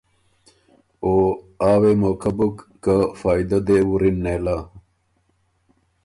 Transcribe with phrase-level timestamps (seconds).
[1.03, 1.11] او
[1.71, 4.57] آ وې موقع بُک که فائدۀ دې وُرِن نېله